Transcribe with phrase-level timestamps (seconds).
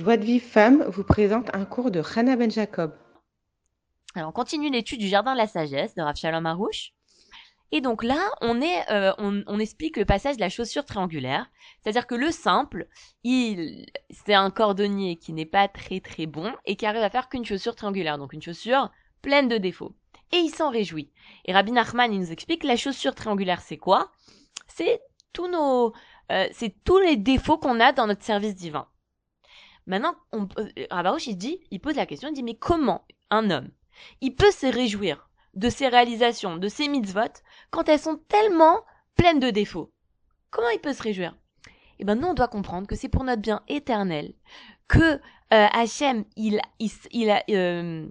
[0.00, 2.96] Joie de Vie Femme vous présente un cours de Hannah Ben Jacob.
[4.14, 6.48] Alors, on continue l'étude du Jardin de la Sagesse de Rav Shalom.
[7.70, 11.50] Et donc là, on, est, euh, on, on explique le passage de la chaussure triangulaire.
[11.82, 12.88] C'est-à-dire que le simple,
[13.24, 17.28] il, c'est un cordonnier qui n'est pas très très bon et qui arrive à faire
[17.28, 18.16] qu'une chaussure triangulaire.
[18.16, 18.90] Donc une chaussure
[19.20, 19.94] pleine de défauts.
[20.32, 21.10] Et il s'en réjouit.
[21.44, 24.10] Et Rabbi Nachman, il nous explique la chaussure triangulaire, c'est quoi?
[24.66, 25.02] C'est
[25.34, 25.92] tous nos,
[26.32, 28.86] euh, c'est tous les défauts qu'on a dans notre service divin.
[29.86, 33.70] Maintenant, on, euh, il dit, il pose la question, il dit, mais comment un homme,
[34.20, 38.80] il peut se réjouir de ses réalisations, de ses mitzvot, quand elles sont tellement
[39.16, 39.92] pleines de défauts?
[40.50, 41.36] Comment il peut se réjouir?
[41.98, 44.34] Eh ben, nous, on doit comprendre que c'est pour notre bien éternel,
[44.88, 45.18] que euh,
[45.50, 48.08] Hachem, il, il, il, euh,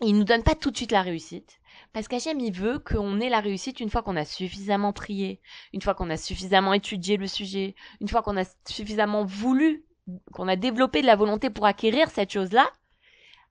[0.00, 1.60] il nous donne pas tout de suite la réussite.
[1.92, 5.40] Parce qu'Hachem, il veut qu'on ait la réussite une fois qu'on a suffisamment prié,
[5.72, 9.84] une fois qu'on a suffisamment étudié le sujet, une fois qu'on a suffisamment voulu,
[10.32, 12.70] qu'on a développé de la volonté pour acquérir cette chose-là.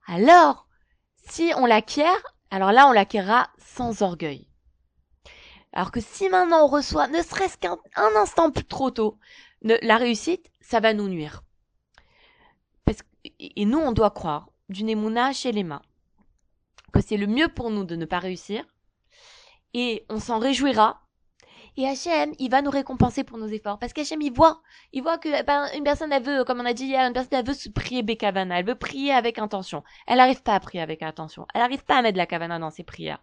[0.07, 0.67] Alors,
[1.29, 4.47] si on l'acquiert, alors là, on l'acquérera sans orgueil.
[5.73, 7.77] Alors que si maintenant on reçoit, ne serait-ce qu'un
[8.15, 9.19] instant plus trop tôt,
[9.61, 11.43] la réussite, ça va nous nuire.
[13.39, 15.81] Et nous, on doit croire, d'une émouna chez les mains,
[16.93, 18.65] que c'est le mieux pour nous de ne pas réussir,
[19.73, 21.01] et on s'en réjouira.
[21.79, 23.79] Et Hachem, il va nous récompenser pour nos efforts.
[23.79, 24.61] Parce qu'Hachem, il voit.
[24.91, 27.39] Il voit que ben, une personne, elle veut, comme on a dit hier, une personne,
[27.39, 28.59] elle veut se prier Bekavana.
[28.59, 29.81] Elle veut prier avec intention.
[30.05, 31.47] Elle n'arrive pas à prier avec intention.
[31.53, 33.19] Elle n'arrive pas à mettre la Kavana dans ses prières.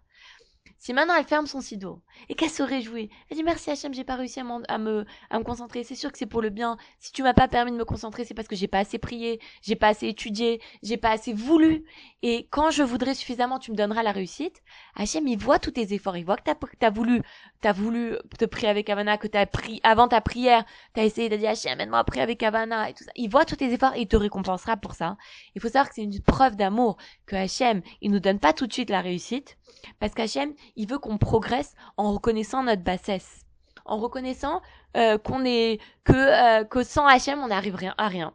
[0.79, 4.05] Si maintenant elle ferme son sido et qu'elle se réjouit, elle dit merci Hachem, j'ai
[4.05, 5.85] pas réussi à, à, me, à me concentrer.
[5.85, 6.77] C'est sûr que c'est pour le bien.
[7.01, 9.41] Si tu m'as pas permis de me concentrer, c'est parce que j'ai pas assez prié,
[9.63, 11.85] j'ai pas assez étudié, j'ai pas assez voulu.
[12.23, 14.63] Et quand je voudrais suffisamment, tu me donneras la réussite.
[14.95, 17.23] Hachem, il voit tous tes efforts, il voit que t'as as voulu,
[17.61, 21.37] t'as voulu te prier avec Havana, que t'as pris avant ta prière, t'as essayé de
[21.37, 23.11] dire Hachem, aide-moi à prier avec Havana et tout ça.
[23.17, 25.17] Il voit tous tes efforts et il te récompensera pour ça.
[25.55, 28.67] Il faut savoir que c'est une preuve d'amour que Hachem, il nous donne pas tout
[28.67, 29.57] de suite la réussite
[30.01, 33.45] parce qu'Hachem, il veut qu'on progresse en reconnaissant notre bassesse,
[33.85, 34.61] en reconnaissant
[34.97, 38.35] euh, qu'on est que euh, que sans Hachem, on n'arrive à rien.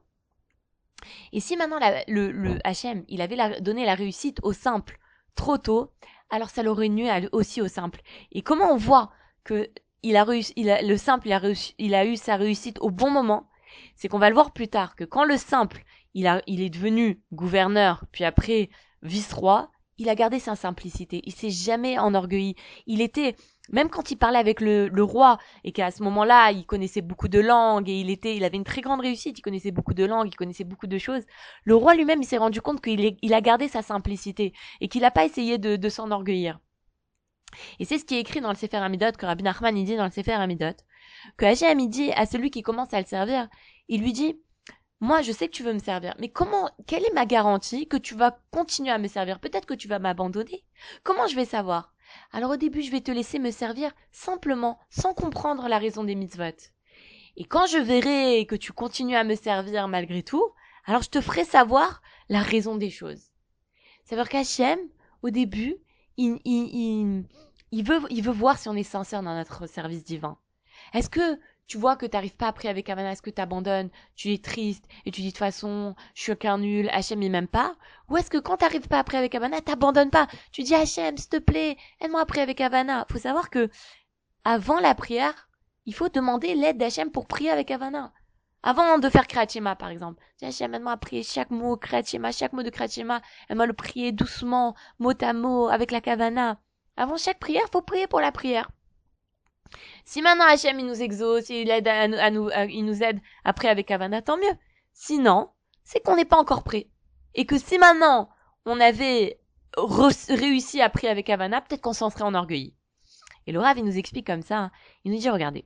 [1.33, 4.99] Et si maintenant le, le Hachem, il avait donné la réussite au simple
[5.35, 5.91] trop tôt,
[6.29, 8.01] alors ça l'aurait nu aussi au simple.
[8.31, 9.11] Et comment on voit
[9.43, 9.69] que
[10.03, 11.27] il a réussi, il a, le simple,
[11.77, 13.47] il a, eu sa réussite au bon moment,
[13.95, 15.83] c'est qu'on va le voir plus tard que quand le simple,
[16.13, 18.69] il est devenu gouverneur, puis après
[19.03, 21.21] vice-roi, il a gardé sa simplicité.
[21.25, 22.55] Il s'est jamais enorgueilli.
[22.87, 23.35] Il était,
[23.69, 27.39] même quand il parlait avec le, roi, et qu'à ce moment-là, il connaissait beaucoup de
[27.39, 30.27] langues, et il était, il avait une très grande réussite, il connaissait beaucoup de langues,
[30.27, 31.23] il connaissait beaucoup de choses.
[31.63, 35.01] Le roi lui-même, il s'est rendu compte qu'il il a gardé sa simplicité, et qu'il
[35.01, 36.59] n'a pas essayé de, s'enorgueillir.
[37.79, 40.05] Et c'est ce qui est écrit dans le Sefer Amidot, que Rabbi Nachman, dit dans
[40.05, 40.77] le Sefer Amidot,
[41.37, 43.49] que Hachem, dit à celui qui commence à le servir,
[43.87, 44.39] il lui dit,
[45.01, 47.97] moi, je sais que tu veux me servir, mais comment, quelle est ma garantie que
[47.97, 49.39] tu vas continuer à me servir?
[49.39, 50.63] Peut-être que tu vas m'abandonner.
[51.03, 51.95] Comment je vais savoir?
[52.31, 56.13] Alors au début, je vais te laisser me servir simplement, sans comprendre la raison des
[56.13, 56.69] mitzvot.
[57.35, 60.45] Et quand je verrai que tu continues à me servir malgré tout,
[60.85, 63.31] alors je te ferai savoir la raison des choses.
[64.03, 64.79] C'est à dire qu'Hachem,
[65.23, 65.77] au début,
[66.17, 67.23] il, il,
[67.71, 70.37] il, veut, il veut voir si on est sincère dans notre service divin.
[70.93, 71.39] Est-ce que
[71.71, 75.11] tu vois que t'arrives pas après avec Havana, est-ce que t'abandonnes, tu es triste et
[75.11, 77.77] tu dis de toute façon, je suis qu'un nul, Hachem il m'aime pas
[78.09, 81.29] Ou est-ce que quand t'arrives pas après avec Havana, t'abandonnes pas Tu dis Hachem, s'il
[81.29, 83.05] te plaît, aide-moi après avec Havana.
[83.09, 83.69] Faut savoir que
[84.43, 85.47] avant la prière,
[85.85, 88.11] il faut demander l'aide d'Hachem pour prier avec Havana.
[88.63, 90.21] Avant de faire Krachima, par exemple.
[90.39, 94.11] Dis Hachem, aide-moi à prier chaque mot Krachima, chaque mot de Krachima, aide-moi le prier
[94.11, 96.59] doucement, mot à mot, avec la Kavana.
[96.97, 98.69] Avant chaque prière, faut prier pour la prière.
[100.05, 101.89] Si maintenant Hachem il nous exauce, il, aide
[102.33, 104.57] nous, il nous aide après avec Havana, tant mieux.
[104.93, 105.49] Sinon,
[105.83, 106.87] c'est qu'on n'est pas encore prêt.
[107.35, 108.29] Et que si maintenant
[108.65, 109.39] on avait
[110.29, 112.75] réussi à prier avec Havana, peut-être qu'on s'en serait enorgueilli.
[113.47, 114.71] Et le Rav, il nous explique comme ça, hein.
[115.03, 115.65] il nous dit, regardez,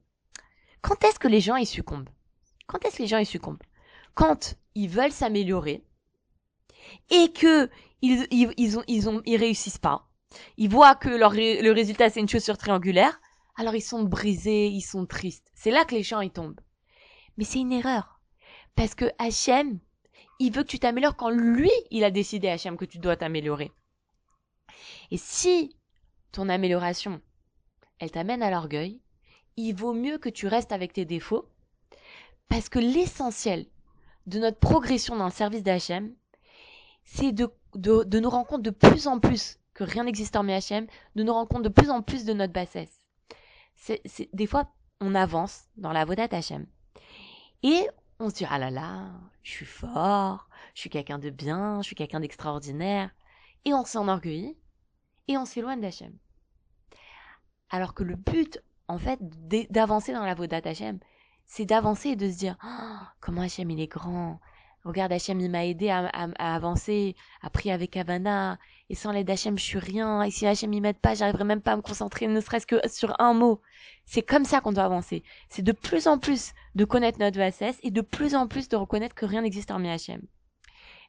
[0.82, 2.10] quand est-ce que les gens ils succombent?
[2.68, 3.64] Quand est-ce que les gens ils succombent?
[4.14, 5.84] Quand ils veulent s'améliorer
[7.10, 7.70] et que
[8.02, 10.08] ils, ils, ils, ont, ils, ont, ils réussissent pas.
[10.58, 13.20] Ils voient que le résultat c'est une chaussure triangulaire
[13.56, 15.52] alors ils sont brisés, ils sont tristes.
[15.54, 16.60] C'est là que les gens y tombent.
[17.38, 18.20] Mais c'est une erreur.
[18.76, 19.80] Parce que Hachem,
[20.40, 23.72] il veut que tu t'améliores quand lui, il a décidé, Hachem, que tu dois t'améliorer.
[25.12, 25.76] Et si
[26.32, 27.22] ton amélioration,
[28.00, 29.00] elle t'amène à l'orgueil,
[29.56, 31.50] il vaut mieux que tu restes avec tes défauts,
[32.50, 33.66] parce que l'essentiel
[34.28, 36.14] de notre progression dans le service d'Hachem,
[37.06, 40.88] c'est de, de, nous rendre compte de plus en plus que rien n'existe en Hachem,
[41.16, 43.05] de nous rendre compte de plus en plus de notre bassesse
[44.34, 46.66] des fois, on avance dans la Vodat Hachem.
[47.64, 47.88] Et
[48.20, 49.12] on se dit ah là là,
[49.44, 53.12] je suis fort, je suis quelqu'un de bien, je suis quelqu'un d'extraordinaire,
[53.66, 54.58] et on s'enorgueillit
[55.28, 56.16] et on s'éloigne d'Hachem.
[57.70, 59.20] Alors que le but, en fait,
[59.72, 61.00] d'avancer dans la Vodat Hachem,
[61.46, 64.40] c'est d'avancer et de se dire oh, comment Hachem il est grand.
[64.86, 66.06] Regarde, Hachem il m'a aidé à,
[66.38, 68.60] avancer, à prier avec Havana,
[68.90, 71.62] et sans l'aide d'Hachem je suis rien, et si Hachem il m'aide pas, j'arriverai même
[71.62, 73.62] pas à me concentrer ne serait-ce que sur un mot.
[74.06, 75.24] C'est comme ça qu'on doit avancer.
[75.50, 78.76] C'est de plus en plus de connaître notre VSS et de plus en plus de
[78.76, 80.22] reconnaître que rien n'existe hormis Hachem.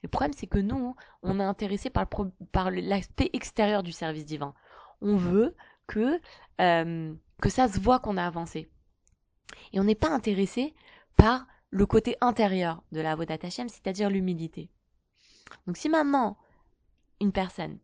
[0.02, 2.06] Le problème, c'est que nous, on est intéressé par,
[2.52, 4.54] par l'aspect extérieur du service divin.
[5.02, 5.54] On veut
[5.86, 6.18] que,
[6.62, 8.70] euh, que ça se voit qu'on a avancé.
[9.72, 10.74] Et on n'est pas intéressé
[11.16, 11.46] par
[11.76, 14.70] le côté intérieur de la Vodat Hashem, c'est-à-dire l'humilité.
[15.66, 16.38] Donc si maintenant,
[17.20, 17.78] une personne,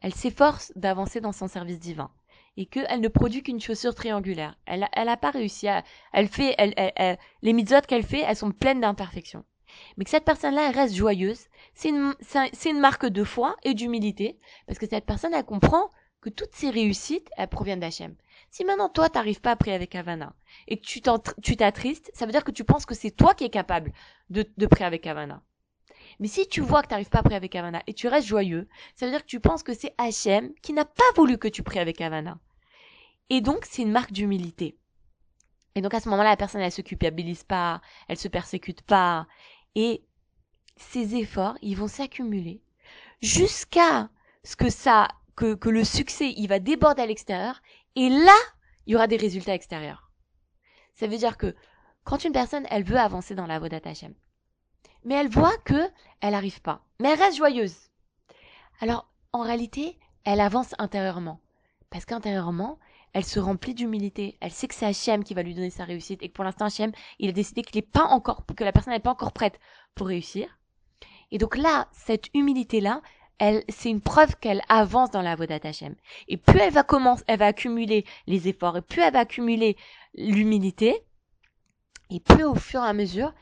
[0.00, 2.10] elle s'efforce d'avancer dans son service divin,
[2.56, 5.82] et qu'elle ne produit qu'une chaussure triangulaire, elle n'a pas réussi à...
[6.12, 6.54] Elle fait...
[6.58, 9.44] Elle, les mitzvot qu'elle fait, elles sont pleines d'imperfections.
[9.96, 12.14] Mais que cette personne-là, elle reste joyeuse, c'est une,
[12.66, 15.90] une marque de foi et d'humilité, parce que cette personne, elle comprend
[16.22, 18.14] que toutes ses réussites, elles proviennent d'Hachem.
[18.50, 20.34] Si maintenant toi, t'arrives pas à prier avec Havana,
[20.68, 23.50] et que tu t'attristes, ça veut dire que tu penses que c'est toi qui es
[23.50, 23.92] capable
[24.30, 25.42] de, de prier avec Havana.
[26.20, 28.28] Mais si tu vois que tu n'arrives pas à prier avec Havana et tu restes
[28.28, 31.48] joyeux, ça veut dire que tu penses que c'est Hachem qui n'a pas voulu que
[31.48, 32.38] tu pries avec Havana.
[33.28, 34.76] Et donc, c'est une marque d'humilité.
[35.74, 39.26] Et donc, à ce moment-là, la personne, elle se culpabilise pas, elle se persécute pas.
[39.74, 40.04] Et
[40.76, 42.62] ces efforts, ils vont s'accumuler
[43.22, 44.10] jusqu'à
[44.44, 47.60] ce que ça, que, que le succès, il va déborder à l'extérieur.
[47.96, 48.36] Et là,
[48.86, 50.10] il y aura des résultats extérieurs.
[50.94, 51.54] Ça veut dire que
[52.04, 54.14] quand une personne, elle veut avancer dans la Vodat Hashem,
[55.04, 55.88] mais elle voit que
[56.20, 57.76] elle n'arrive pas, mais elle reste joyeuse.
[58.80, 61.40] Alors, en réalité, elle avance intérieurement.
[61.90, 62.78] Parce qu'intérieurement,
[63.12, 64.38] elle se remplit d'humilité.
[64.40, 66.66] Elle sait que c'est Hachem qui va lui donner sa réussite et que pour l'instant
[66.66, 69.58] Hachem, il a décidé qu'il est pas encore, que la personne n'est pas encore prête
[69.94, 70.58] pour réussir.
[71.30, 73.02] Et donc là, cette humilité-là,
[73.68, 75.94] c'est une preuve qu'elle avance dans la Vodat Hachem.
[76.28, 79.76] Et plus elle va commencer, elle va accumuler les efforts et plus elle va accumuler
[80.14, 81.02] l'humilité,
[82.10, 83.32] et plus au fur et à mesure,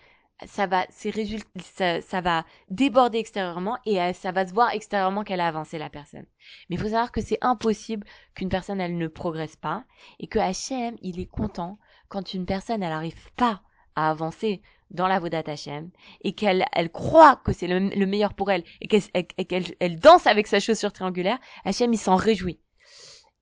[0.47, 5.41] ça va, ces résultats, ça, va déborder extérieurement et ça va se voir extérieurement qu'elle
[5.41, 6.25] a avancé la personne.
[6.69, 9.85] Mais il faut savoir que c'est impossible qu'une personne elle ne progresse pas
[10.19, 13.61] et que Hachem il est content quand une personne elle n'arrive pas
[13.97, 15.91] à avancer dans la Vodat Hachem
[16.23, 20.47] et qu'elle elle croit que c'est le, meilleur pour elle et qu'elle elle, danse avec
[20.47, 22.61] sa chaussure triangulaire, Hachem il s'en réjouit.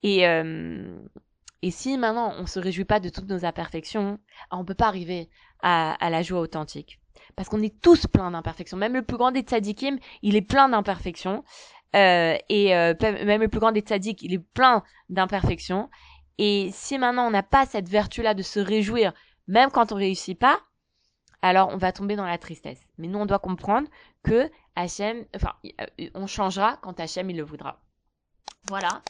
[0.03, 0.99] Et euh,
[1.62, 4.19] et si maintenant on se réjouit pas de toutes nos imperfections,
[4.50, 5.29] on peut pas arriver
[5.61, 7.00] à, la joie authentique.
[7.35, 8.77] Parce qu'on est tous pleins d'imperfections.
[8.77, 11.45] Même le plus grand des tzadikim, il est plein d'imperfections.
[11.97, 15.89] Euh, et euh, même le plus grand des tzadiks, il est plein d'imperfections.
[16.39, 19.12] Et si maintenant on n'a pas cette vertu-là de se réjouir,
[19.49, 20.61] même quand on réussit pas,
[21.43, 22.81] alors on va tomber dans la tristesse.
[22.99, 23.88] Mais nous, on doit comprendre
[24.23, 25.55] que Hachem, enfin,
[26.14, 27.81] on changera quand Hachem il le voudra.
[28.69, 29.02] Voilà.